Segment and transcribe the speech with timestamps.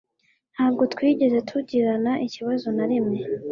[0.53, 3.19] Ntabwo twigeze tugirana ikibazo na kimwe